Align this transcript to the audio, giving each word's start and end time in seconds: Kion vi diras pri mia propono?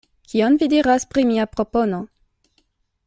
Kion 0.31 0.55
vi 0.61 0.69
diras 0.71 1.05
pri 1.11 1.25
mia 1.33 1.45
propono? 1.53 2.01